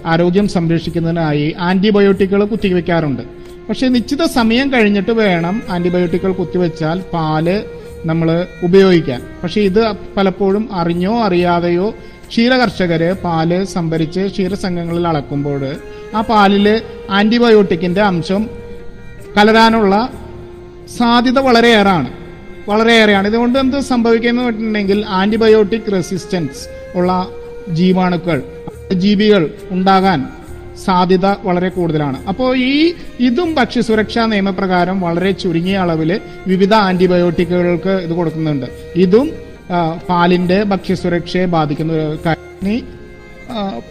ആരോഗ്യം 0.06 0.48
സംരക്ഷിക്കുന്നതിനായി 0.48 1.54
ആന്റിബയോട്ടിക്കുകൾ 1.58 2.44
കുത്തിവെക്കാറുണ്ട്. 2.44 3.22
പക്ഷേ 3.68 3.88
നിശ്ചിത 3.88 4.22
സമയം 4.24 4.72
കഴിഞ്ഞിട്ട് 4.72 5.10
വേണം 5.10 5.62
ആന്റിബയോട്ടിക്കുകൾ 5.70 6.32
കുത്തിവെച്ചാൽ 6.32 7.00
പാൽ 7.14 7.64
നമ്മൾ 8.06 8.46
ഉപയോഗിക്കാൻ. 8.62 9.20
പക്ഷേ 9.42 9.60
ഇത് 9.60 9.92
പലപ്പോഴും 10.16 10.74
അറിഞ്ഞോ 10.74 11.24
അറിയാതെയോ 11.24 11.94
ക്ഷീരകർഷകര് 12.28 13.12
പാൽ 13.24 13.64
സംഭരിച്ച് 13.64 14.20
ക്ഷീരസംഘങ്ങളിൽ 14.20 15.08
അളക്കുമ്പോൾ 15.08 15.62
ആ 16.14 16.20
പാലിൽ 16.20 16.82
ആന്റിബയോട്ടിക്കിന്റെ 17.10 18.00
അംശം 18.00 18.50
കലരാനുള്ള 19.36 19.94
സാധ്യത 20.98 21.38
വളരെയേറെയാണ് 21.38 22.10
വളരെയേറെയാണ്. 22.68 23.26
ഇതുകൊണ്ട് 23.28 23.58
എന്ത് 23.58 23.80
സംഭവിക്കുന്നു 23.80 24.42
വെച്ചിട്ടുണ്ടെങ്കിൽ 24.42 25.04
ആന്റിബയോട്ടിക് 25.08 25.92
റെസിസ്റ്റൻസ് 25.92 26.62
ഉള്ള 26.94 27.28
ജീവാണുക്കൾ 27.68 28.42
ജീവികൾ 29.04 29.42
ഉണ്ടാകാൻ 29.76 30.20
സാധ്യത 30.84 31.26
വളരെ 31.46 31.68
കൂടുതലാണ്. 31.76 32.18
അപ്പോൾ 32.30 32.50
ഈ 32.56 32.74
ഇതും 33.28 33.48
ഭക്ഷ്യസുരക്ഷാ 33.58 34.22
നിയമപ്രകാരം 34.32 34.96
വളരെ 35.06 35.30
ചുരുങ്ങിയ 35.42 35.78
അളവിൽ 35.84 36.10
വിവിധ 36.52 36.74
ആന്റിബയോട്ടിക്കുകൾക്ക് 36.88 37.94
ഇത് 38.06 38.14
കൊടുക്കുന്നുണ്ട്. 38.18 38.66
ഇതും 39.04 39.26
പാലിന്റെ 40.08 40.58
ഭക്ഷ്യസുരക്ഷയെ 40.70 41.46
ബാധിക്കുന്ന 41.56 41.92
ഇനി, 42.62 42.76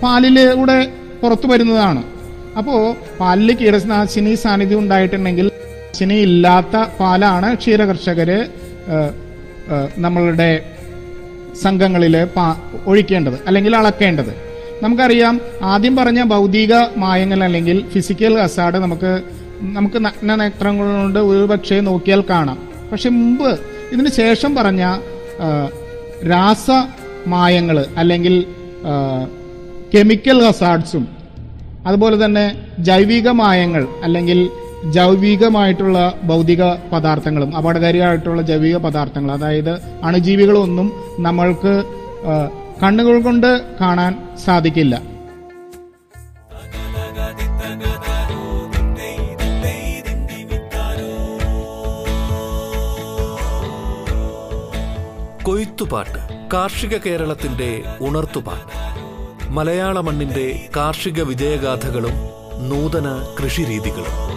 പാലിലൂടെ 0.02 0.80
പുറത്തു 1.22 1.48
വരുന്നതാണ്. 1.52 2.02
അപ്പോൾ 2.60 2.82
പാലിൽ 3.20 3.50
കീടനാശിനി 3.60 4.34
സാന്നിധ്യം 4.44 4.80
ഉണ്ടായിട്ടുണ്ടെങ്കിൽ 4.84 5.48
നാശിനി 5.56 6.18
ഇല്ലാത്ത 6.28 6.76
പാലാണ് 7.00 7.50
ക്ഷീരകർഷകര് 7.62 8.40
നമ്മളുടെ 10.06 10.52
സംഘങ്ങളിൽ 11.64 12.16
ഒഴിക്കേണ്ടത് 12.92 13.38
അല്ലെങ്കിൽ 13.48 13.74
അളക്കേണ്ടത്. 13.80 14.32
നമുക്കറിയാം 14.82 15.36
ആദ്യം 15.72 15.94
പറഞ്ഞ 15.96 16.20
ഭൗതിക 16.34 16.74
മായങ്ങൾ 17.04 17.40
അല്ലെങ്കിൽ 17.44 17.78
ഫിസിക്കൽ 17.94 18.34
ഹസാഡ് 18.42 18.78
നമുക്ക് 18.86 19.12
നമുക്ക് 19.78 20.00
നഗ്ന 20.06 20.36
നേത്രങ്ങൾ 20.36 20.88
കൊണ്ട് 20.98 21.20
ഒരുപക്ഷെ 21.20 21.78
നോക്കിയാൽ 21.90 22.22
കാണാം. 22.30 22.58
പക്ഷെ 22.92 23.10
മുമ്പ് 23.10 23.50
ഇതിന് 23.94 24.10
ശേഷം 24.10 24.52
പറഞ്ഞ 24.56 24.84
രാസമായങ്ങൾ 26.34 27.78
അല്ലെങ്കിൽ 27.98 28.36
കെമിക്കൽ 29.94 30.40
ഹസാഡ്സും 30.48 31.06
അതുപോലെ 31.88 32.26
തന്നെ 32.26 32.46
ജൈവിക 32.80 33.28
മായങ്ങൾ 33.42 33.84
അല്ലെങ്കിൽ 34.04 34.40
ജൈവികമായിട്ടുള്ള 34.96 36.00
ഭൗതിക 36.24 36.64
പദാർത്ഥങ്ങളും 36.92 37.56
അപകടകാരിയായിട്ടുള്ള 37.58 38.42
ജൈവിക 38.42 38.78
പദാർത്ഥങ്ങൾ 38.78 39.32
അതായത് 39.38 39.74
അണുജീവികളൊന്നും 40.04 40.88
നമ്മൾക്ക് 41.20 41.74
കണ്ണുകൾ 42.84 43.22
കൊണ്ട് 43.22 43.80
കാണാൻ 43.80 44.38
സാധിക്കില്ല. 44.38 45.02
കൊയ്ത്തുപാട്ട് 55.44 56.50
കാർഷിക 56.54 56.98
കേരളത്തിന്റെ 56.98 57.84
ഉണർത്തുപാട്ട്. 58.02 58.80
മലയാള 59.50 60.00
മണ്ണിന്റെ 60.00 60.70
കാർഷിക 60.76 61.22
വിജയഗാഥകളും 61.22 62.14
നൂതന 62.70 63.36
കൃഷിരീതികളും. 63.44 64.29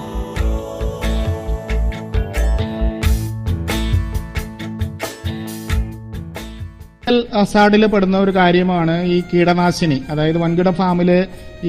അസാഡിൽ 7.42 7.84
പെടുന്ന 7.92 8.16
ഒരു 8.25 8.32
കാര്യമാണ് 8.38 8.94
ഈ 9.14 9.16
കീടനാശിനി. 9.30 9.99
അതായത് 10.12 10.38
വൻകിട 10.44 10.70
ഫാമിൽ 10.80 11.11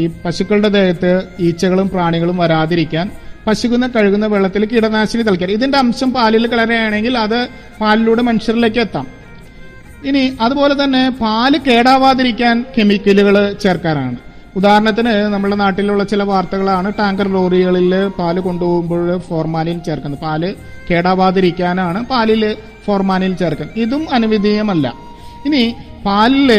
ഈ 0.01 0.03
പശുക്കളുടെ 0.23 0.69
ദേഹത്ത് 0.77 1.11
ഈച്ചകളും 1.47 1.87
പ്രാണികളും 1.93 2.37
വരാതിരിക്കാൻ 2.43 3.07
പശുക്കുന്ന 3.47 3.85
കഴുകുന്ന 3.95 4.25
വെള്ളത്തിൽ 4.33 4.63
കീടനാശിനി 4.71 5.23
തളിക്കുക 5.27 5.55
ഇതിന്റെ 5.57 5.77
അംശം 5.83 6.09
പാലിൽ 6.17 6.43
കിളരുകയാണെങ്കിൽ 6.51 7.15
അത് 7.23 7.39
പാലിലൂടെ 7.81 8.21
മനുഷ്യരിലേക്ക് 8.29 8.81
എത്താം. 8.85 9.07
ഇനി 10.09 10.23
അതുപോലെ 10.45 10.75
തന്നെ 10.83 11.01
പാൽ 11.23 11.53
കേടാവാതിരിക്കാൻ 11.67 12.55
കെമിക്കലുകൾ 12.75 13.35
ചേർക്കാനാണ് 13.63 14.17
ഉദാഹരണത്തിന് 14.59 15.13
നമ്മുടെ 15.33 15.55
നാട്ടിലുള്ള 15.61 16.03
ചില 16.11 16.23
വാർത്തകളാണ് 16.31 16.89
ടാങ്കർ 16.97 17.27
ലോറികളിൽ 17.35 17.93
പാൽ 18.17 18.35
കൊണ്ടുപോകുമ്പോൾ 18.47 19.05
ഫോർമാലിൻ 19.27 19.77
ചേർക്കുന്നത്. 19.87 20.21
പാൽ 20.25 20.43
കേടാവാതിരിക്കാനാണ് 20.89 21.99
പാലിൽ 22.11 22.43
ഫോർമാലിൻ 22.85 23.33
ചേർക്കുന്നത്. 23.41 23.79
ഇതും 23.83 24.03
അനുവദനീയമല്ല. 24.15 24.87
ഇനി 25.47 25.63
പാലിൽ 26.05 26.50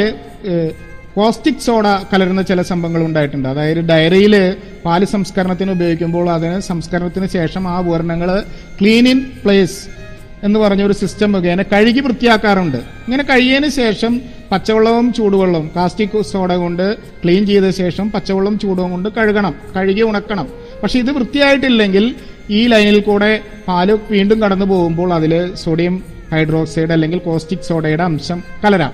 കോസ്റ്റിക് 1.16 1.64
സോഡ 1.66 1.86
കലരുന്ന 2.10 2.42
ചില 2.50 2.60
സംഭവങ്ങൾ 2.70 3.02
ഉണ്ടായിട്ടുണ്ട് 3.08 3.48
അതായത് 3.50 3.80
ഡയറിയിൽ 3.90 4.34
പാൽ 4.84 5.02
സംസ്കരണത്തിന് 5.14 5.72
ഉപയോഗിക്കുമ്പോൾ 5.76 6.26
അതിന് 6.36 6.56
സംസ്കരണത്തിന് 6.70 7.26
ശേഷം 7.34 7.62
ആ 7.72 7.74
ഉപകരണങ്ങൾ 7.82 8.30
ക്ലീൻ 8.78 9.06
ഇൻ 9.12 9.20
പ്ലേസ് 9.42 9.78
എന്ന് 10.46 10.58
പറഞ്ഞ 10.62 10.82
ഒരു 10.88 10.94
സിസ്റ്റം 11.00 11.30
മുഖേന 11.34 11.62
കഴുകി 11.72 12.00
വൃത്തിയാക്കാറുണ്ട്. 12.06 12.80
ഇങ്ങനെ 13.06 13.24
കഴിയതിന് 13.30 13.68
ശേഷം 13.80 14.12
പച്ചവെള്ളവും 14.50 15.06
ചൂടുവെള്ളവും 15.18 15.66
കാസ്റ്റിക് 15.76 16.16
സോഡ 16.32 16.52
കൊണ്ട് 16.62 16.86
ക്ലീൻ 17.22 17.42
ചെയ്ത 17.50 17.68
ശേഷം 17.82 18.08
പച്ചവെള്ളം 18.14 18.56
ചൂടവും 18.62 18.90
കൊണ്ട് 18.94 19.08
കഴുകണം 19.18 19.54
കഴുകി 19.76 20.02
ഉണക്കണം. 20.10 20.48
പക്ഷെ 20.82 20.98
ഇത് 21.04 21.10
വൃത്തിയായിട്ടില്ലെങ്കിൽ 21.18 22.06
ഈ 22.58 22.60
ലൈനിൽ 22.72 22.98
കൂടെ 23.10 23.30
പാൽ 23.68 23.90
വീണ്ടും 24.14 24.38
കടന്നു 24.42 24.66
പോകുമ്പോൾ 24.72 25.10
അതിൽ 25.18 25.34
സോഡിയം 25.64 25.94
ഹൈഡ്രോക്സൈഡ് 26.34 26.92
അല്ലെങ്കിൽ 26.96 27.20
കോസ്റ്റിക് 27.26 27.66
സോഡയുടെ 27.70 28.04
അംശം 28.10 28.38
കലരാം. 28.64 28.92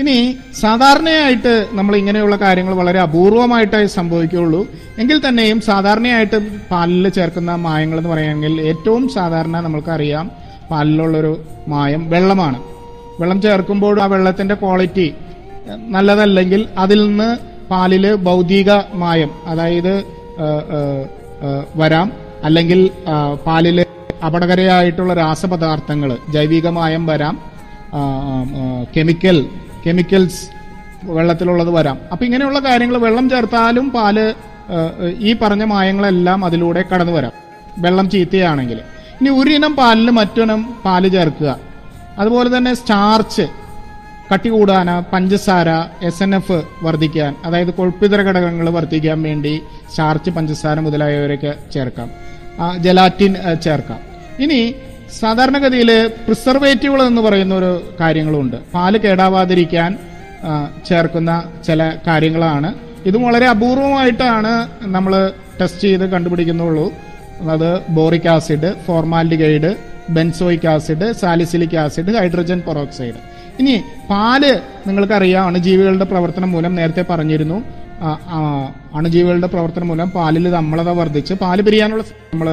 ഇനി 0.00 0.16
സാധാരണയായിട്ട് 0.60 1.52
നമ്മൾ 1.78 1.94
ഇങ്ങനെയുള്ള 2.00 2.36
കാര്യങ്ങൾ 2.42 2.74
വളരെ 2.80 2.98
അപൂർവമായിട്ടേ 3.04 3.80
സംഭവിക്കുകയുള്ളൂ. 3.98 4.60
എങ്കിൽ 5.00 5.18
തന്നെയും 5.24 5.58
സാധാരണയായിട്ട് 5.68 6.38
പാലിൽ 6.70 7.08
ചേർക്കുന്ന 7.16 7.54
മായങ്ങൾ 7.64 7.98
എന്ന് 8.00 8.10
പറയുകയാണെങ്കിൽ 8.12 8.54
ഏറ്റവും 8.70 9.04
സാധാരണ 9.16 9.56
നമുക്കറിയാം 9.66 10.26
പാലിലുള്ളൊരു 10.70 11.32
മായം 11.72 12.02
വെള്ളമാണ്. 12.10 12.58
വെള്ളം 13.20 13.38
ചേർക്കുമ്പോൾ 13.46 13.94
ആ 14.04 14.06
വെള്ളത്തിന്റെ 14.14 14.56
ക്വാളിറ്റി 14.62 15.08
നല്ലതല്ലെങ്കിൽ 15.94 16.60
അതിൽ 16.84 17.00
നിന്ന് 17.08 17.30
പാലിൽ 17.72 18.04
ഭൗതിക 18.28 18.70
മായം 19.02 19.30
അതായത് 19.52 19.94
വരാം. 21.80 22.08
അല്ലെങ്കിൽ 22.46 22.80
പാലിൽ 23.46 23.78
അപകടകരമായിട്ടുള്ള 24.24 25.12
രാസപദാർത്ഥങ്ങൾ 25.22 26.10
ജൈവികമായം 26.34 27.04
വരാം 27.10 27.34
കെമിക്കൽ 28.96 29.38
കെമിക്കൽസ് 29.84 30.42
വെള്ളത്തിലുള്ളത് 31.16 31.70
വരാം. 31.76 31.98
അപ്പം 32.12 32.24
ഇങ്ങനെയുള്ള 32.28 32.58
കാര്യങ്ങൾ 32.58 32.96
വെള്ളം 33.06 33.26
ചേർത്താലും 33.32 33.86
പാൽ 33.96 34.16
ഈ 35.28 35.32
പറഞ്ഞ 35.42 35.64
മായങ്ങളെല്ലാം 35.72 36.40
അതിലൂടെ 36.44 36.82
കടന്നു 36.90 37.12
വരാം. 37.12 37.34
വെള്ളം 37.84 38.06
ചീത്തയാണെങ്കിൽ. 38.14 38.78
ഇനി 39.20 39.30
ഒരിനം 39.40 39.72
പാലിന് 39.76 40.12
മറ്റൊനം 40.18 40.60
പാൽ 40.84 41.04
ചേർക്കുക. 41.16 41.50
അതുപോലെ 42.18 42.48
തന്നെ 42.56 42.72
സ്റ്റാർച്ച് 42.80 43.46
കട്ടി 44.30 44.48
കൂടാൻ 44.54 44.88
പഞ്ചസാര 45.12 45.68
എസ് 46.08 46.22
എൻ 46.22 46.32
എഫ് 46.38 46.58
വർദ്ധിക്കാൻ 46.86 47.32
അതായത് 47.46 47.70
കൊഴുപ്പിതര 47.78 48.20
ഘടകങ്ങൾ 48.28 48.66
വർദ്ധിക്കാൻ 48.70 49.18
വേണ്ടി 49.28 49.54
സ്റ്റാർച്ച് 49.90 50.30
പഞ്ചസാര 50.30 50.80
മുതലായവരൊക്കെ 50.86 51.54
ചേർക്കാം. 51.74 52.10
ജലാറ്റിൻ 52.84 53.32
ചേർക്കാം. 53.64 54.00
ഇനി 54.44 54.60
സാധാരണഗതിയിൽ 55.20 55.90
പ്രിസർവേറ്റീവുകൾ 56.26 57.00
എന്ന് 57.10 57.22
പറയുന്ന 57.26 57.54
ഒരു 57.54 57.70
കാര്യങ്ങളുണ്ട്. 58.00 58.56
പാൽ 58.74 58.94
കേടാവാതിരിക്കാൻ 59.04 59.90
ചേർക്കുന്ന 60.88 61.30
ചില 61.66 61.80
കാര്യങ്ങളാണ്. 62.06 62.68
ഇതും 63.08 63.22
വളരെ 63.28 63.46
അപൂർവമായിട്ടാണ് 63.54 64.52
നമ്മൾ 64.94 65.12
ടെസ്റ്റ് 65.60 65.84
ചെയ്ത് 65.88 66.04
കണ്ടുപിടിക്കുന്നുള്ളൂ. 66.14 66.86
അത് 67.54 67.70
boric 67.96 68.28
acid 68.34 68.70
formaldehyde 68.86 69.70
benzoic 70.16 70.68
acid 70.74 71.06
salicylic 71.12 71.76
acid 71.84 72.12
hydrogen 72.18 72.60
peroxide. 72.68 73.18
ഇനി 73.60 73.74
പാൽ 74.10 74.42
നിങ്ങൾക്കറിയാം 74.86 75.44
അണുജീവികളുടെ 75.50 76.06
പ്രവർത്തനം 76.12 76.50
മൂലം 76.52 76.72
നേരത്തെ 76.78 77.04
പറഞ്ഞിരുന്നു. 77.10 77.58
അണുജീവികളുടെ 78.98 79.48
പ്രവർത്തനം 79.54 79.88
മൂലം 79.88 80.10
പാലിൽ 80.10 80.44
നമ്മളത 80.58 80.90
വർദ്ധിച്ച് 81.00 81.34
പാൽ 81.34 81.60
പിരിയാനുള്ള 81.60 82.04
നമ്മൾ 82.32 82.48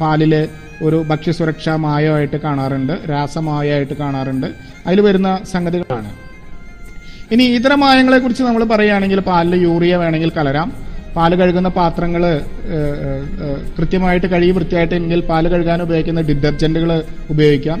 പാലിൽ 0.00 0.34
ഒരു 0.82 0.98
ഭക്ഷ്യസുരക്ഷാ 1.10 1.76
മായമായിട്ട് 1.76 2.36
കാണാറുണ്ട് 2.44 2.94
രാസമായമായിട്ട് 3.10 3.94
കാണാറുണ്ട്. 3.94 4.46
അതിൽ 4.86 5.00
വരുന്ന 5.00 5.30
സംഗതികളാണ്. 5.52 6.10
ഇനി 7.34 7.42
ഇതര 7.42 7.74
മായങ്ങളെ 7.74 8.18
കുറിച്ച് 8.18 8.42
നമ്മൾ 8.42 8.64
പറയുകയാണെങ്കിൽ 8.64 9.20
പാലിൽ 9.20 9.54
യൂറിയ 9.62 9.96
വേണമെങ്കിൽ 9.96 10.32
കലരാം. 10.36 10.72
പാൽ 11.16 11.34
കഴുകുന്ന 11.34 11.68
പാത്രങ്ങൾ 11.68 12.22
കൃത്യമായിട്ട് 13.78 14.26
കഴുകി 14.26 14.50
വൃത്തിയായിട്ടില്ലെങ്കിൽ 14.50 15.20
പാൽ 15.30 15.48
കഴുകാൻ 15.48 15.82
ഉപയോഗിക്കുന്ന 15.82 16.20
ഡിറ്റർജന്റുകൾ 16.20 16.90
ഉപയോഗിക്കാം. 17.30 17.80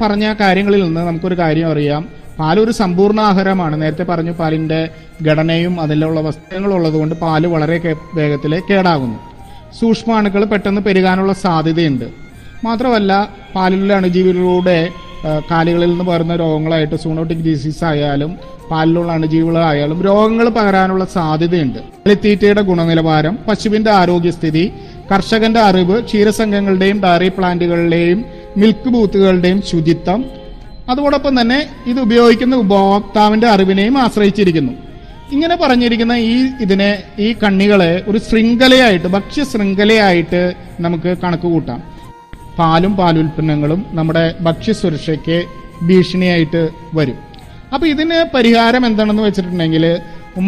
പറഞ്ഞ 0.00 0.34
കാര്യങ്ങളിൽ 0.40 0.84
നിന്ന് 0.84 1.00
നമുക്കൊരു 1.00 1.38
കാര്യം 1.38 1.68
അറിയാം. 1.72 2.02
പാൽ 2.38 2.60
ഒരു 2.60 2.70
സമ്പൂർണ 2.70 3.20
ആഹാരമാണ്. 3.20 3.82
നേരത്തെ 3.82 4.04
പറഞ്ഞു 4.04 4.30
പാലിന്റെ 4.30 4.80
ഘടനയും 5.28 5.80
അതിലുള്ള 5.80 6.20
വസ്ത്രങ്ങളും 6.20 6.74
ഉള്ളതുകൊണ്ട് 6.74 7.14
പാൽ 7.14 7.46
വളരെ 7.46 7.94
വേഗത്തിൽ 8.14 8.54
കേടാകുന്നു. 8.70 9.18
സൂക്ഷ്മാണുക്കൾ 9.80 10.44
പെട്ടെന്ന് 10.44 10.80
പെരുകാനുള്ള 10.80 11.32
സാധ്യതയുണ്ട്. 11.44 12.06
മാത്രമല്ല 12.64 13.12
പാലിലുള്ള 13.54 13.92
അണുജീവികളുടെ 13.92 14.78
കാലുകളിൽ 15.50 15.90
നിന്ന് 15.90 16.04
പകരുന്ന 16.04 16.36
രോഗങ്ങളായിട്ട് 16.36 16.96
സൂണോട്ടിക് 17.02 17.44
ഡിസീസ് 17.46 17.84
ആയാലും 17.84 18.30
പാലിലുള്ള 18.70 19.12
അണുജീവികളായാലും 19.12 19.98
രോഗങ്ങൾ 20.02 20.46
പകരാനുള്ള 20.48 21.04
സാധ്യതയുണ്ട്. 21.14 21.78
കളിത്തീറ്റയുടെ 21.78 22.62
ഗുണനിലവാരം 22.62 23.38
പശുവിന്റെ 23.48 23.90
ആരോഗ്യസ്ഥിതി 23.90 24.64
കർഷകന്റെ 25.12 25.60
അറിവ് 25.60 25.96
ക്ഷീരസംഘങ്ങളുടെയും 26.04 27.02
ഡയറി 27.02 27.28
പ്ലാന്റുകളുടെയും 27.28 28.24
മിൽക്ക് 28.56 28.88
ബൂത്തുകളുടെയും 28.88 29.62
ശുചിത്വം. 29.70 30.24
അതോടൊപ്പം 30.90 31.40
തന്നെ 31.40 31.58
ഇത് 31.86 32.00
ഉപയോഗിക്കുന്ന 32.00 32.54
ഉപഭോക്താവിന്റെ 32.56 33.48
അറിവിനെയും 33.48 33.98
ആശ്രയിച്ചിരിക്കുന്നു. 33.98 34.72
ഇങ്ങനെ 35.34 35.54
പറഞ്ഞിരിക്കുന്ന 35.62 36.14
ഈ 36.32 36.36
ഇതിനെ 36.64 36.90
ഈ 37.26 37.28
കണ്ണികളെ 37.42 37.92
ഒരു 38.10 38.18
ശൃംഖലയായിട്ട് 38.28 39.08
ഭക്ഷ്യ 39.16 39.42
ശൃംഖലയായിട്ട് 39.52 40.40
നമുക്ക് 40.84 41.10
കണക്ക് 41.22 41.48
കൂട്ടാം. 41.54 41.80
പാലും 42.58 42.92
പാലുൽപ്പന്നങ്ങളും 43.00 43.80
നമ്മുടെ 43.98 44.24
ഭക്ഷ്യസുരക്ഷയ്ക്ക് 44.46 45.38
ഭീഷണിയായിട്ട് 45.88 46.62
വരും. 46.98 47.18
അപ്പൊ 47.74 47.84
ഇതിന് 47.92 48.18
പരിഹാരം 48.34 48.82
എന്താണെന്ന് 48.88 49.22
വെച്ചിട്ടുണ്ടെങ്കിൽ 49.26 49.84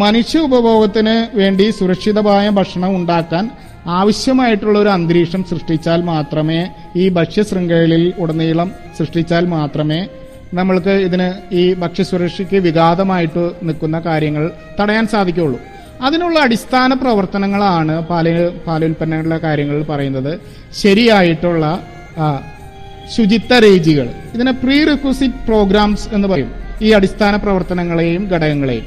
മനുഷ്യ 0.02 0.38
ഉപഭോഗത്തിന് 0.48 1.14
വേണ്ടി 1.40 1.66
സുരക്ഷിതമായ 1.78 2.46
ഭക്ഷണം 2.58 2.92
ഉണ്ടാക്കാൻ 2.98 3.44
ആവശ്യമായിട്ടുള്ള 4.00 4.76
ഒരു 4.82 4.90
അന്തരീക്ഷം 4.96 5.42
സൃഷ്ടിച്ചാൽ 5.50 6.00
മാത്രമേ 6.12 6.60
ഈ 7.02 7.06
ഭക്ഷ്യ 7.16 7.42
ശൃംഖലയിൽ 7.50 8.04
ഉടനീളം 8.22 8.68
സൃഷ്ടിച്ചാൽ 8.98 9.44
മാത്രമേ 9.56 10.00
നമ്മൾക്ക് 10.58 10.94
ഇതിന് 11.06 11.28
ഈ 11.60 11.62
ഭക്ഷ്യസുരക്ഷയ്ക്ക് 11.82 12.58
വിഘാതമായിട്ട് 12.66 13.44
നിൽക്കുന്ന 13.68 13.98
കാര്യങ്ങൾ 14.08 14.44
തടയാൻ 14.80 15.06
സാധിക്കുകയുള്ളൂ. 15.14 15.58
അതിനുള്ള 16.06 16.36
അടിസ്ഥാന 16.46 16.92
പ്രവർത്തനങ്ങളാണ് 17.02 17.94
പാല 18.10 18.26
പാലുൽപ്പന്നങ്ങളുടെ 18.66 19.38
കാര്യങ്ങൾ 19.46 19.78
പറയുന്നത്. 19.90 20.32
ശരിയായിട്ടുള്ള 20.82 21.64
ശുചിത്വ 23.14 23.58
രേജികൾ 23.66 24.06
ഇതിനെ 24.34 24.52
പ്രീ 24.64 24.76
റിക്വസിറ്റ് 24.90 25.40
പ്രോഗ്രാംസ് 25.48 26.06
എന്ന് 26.16 26.28
പറയും. 26.32 26.52
ഈ 26.86 26.90
അടിസ്ഥാന 26.98 27.34
പ്രവർത്തനങ്ങളെയും 27.44 28.22
ഘടകങ്ങളെയും. 28.32 28.86